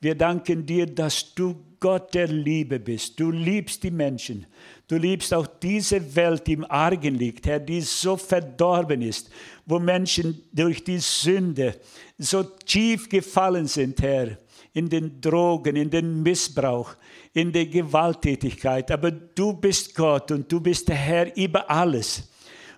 Wir 0.00 0.16
danken 0.16 0.66
dir, 0.66 0.86
dass 0.86 1.32
du 1.32 1.54
Gott 1.84 2.14
der 2.14 2.28
Liebe 2.28 2.80
bist. 2.80 3.20
Du 3.20 3.30
liebst 3.30 3.82
die 3.82 3.90
Menschen. 3.90 4.46
Du 4.88 4.96
liebst 4.96 5.34
auch 5.34 5.46
diese 5.46 6.16
Welt, 6.16 6.46
die 6.46 6.54
im 6.54 6.64
Argen 6.70 7.14
liegt, 7.14 7.46
Herr, 7.46 7.60
die 7.60 7.82
so 7.82 8.16
verdorben 8.16 9.02
ist, 9.02 9.28
wo 9.66 9.78
Menschen 9.78 10.42
durch 10.50 10.82
die 10.82 10.96
Sünde 10.96 11.78
so 12.16 12.42
tief 12.42 13.06
gefallen 13.10 13.66
sind, 13.66 14.00
Herr, 14.00 14.38
in 14.72 14.88
den 14.88 15.20
Drogen, 15.20 15.76
in 15.76 15.90
den 15.90 16.22
Missbrauch, 16.22 16.94
in 17.34 17.52
der 17.52 17.66
Gewalttätigkeit. 17.66 18.90
Aber 18.90 19.10
du 19.10 19.52
bist 19.52 19.94
Gott 19.94 20.30
und 20.30 20.50
du 20.50 20.60
bist 20.60 20.88
der 20.88 20.96
Herr 20.96 21.36
über 21.36 21.70
alles. 21.70 22.30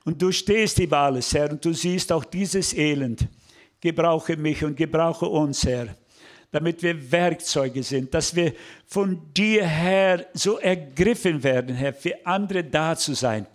Und 0.05 0.21
du 0.21 0.33
stehst 0.33 0.81
über 0.81 0.99
alles, 0.99 1.33
Herr, 1.33 1.53
und 1.53 1.65
du 1.65 1.73
siehst 1.73 2.11
auch 2.11 2.25
dieses 2.25 2.75
Elend. 2.75 3.29
Gebrauche 3.81 4.37
mich 4.37 4.65
und 4.65 4.77
gebrauche 4.77 5.27
uns, 5.27 5.65
Herr 5.65 5.95
damit 6.57 6.83
wir 6.83 7.13
Werkzeuge 7.13 7.83
sind, 7.83 8.15
dass 8.15 8.35
wir 8.35 8.55
von 8.87 9.21
dir, 9.37 9.67
Herr, 9.67 10.25
so 10.33 10.59
ergriffen 10.59 11.43
werden, 11.43 11.77
Herr, 11.77 11.93
für 11.93 12.15
andere 12.25 12.65
da 12.65 12.97
zu 12.97 13.13
sein, 13.13 13.47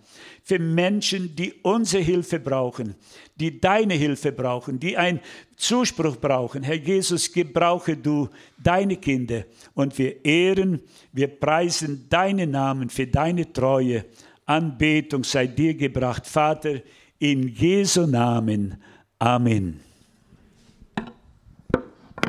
für 0.44 0.60
Menschen, 0.60 1.34
die 1.34 1.52
unsere 1.62 2.00
Hilfe 2.00 2.38
brauchen, 2.38 2.94
die 3.34 3.60
deine 3.60 3.94
Hilfe 3.94 4.30
brauchen, 4.30 4.78
die 4.78 4.96
einen 4.96 5.18
Zuspruch 5.56 6.16
brauchen. 6.16 6.62
Herr 6.62 6.76
Jesus, 6.76 7.32
gebrauche 7.32 7.96
du 7.96 8.28
deine 8.56 8.96
Kinder 8.96 9.46
und 9.74 9.98
wir 9.98 10.24
ehren, 10.24 10.80
wir 11.10 11.26
preisen 11.26 12.06
deinen 12.08 12.52
Namen 12.52 12.88
für 12.88 13.08
deine 13.08 13.52
Treue. 13.52 14.04
Anbetung 14.46 15.24
sei 15.24 15.48
dir 15.48 15.74
gebracht, 15.74 16.24
Vater, 16.24 16.82
in 17.18 17.48
Jesu 17.48 18.06
Namen. 18.06 18.80
Amen. 19.18 19.91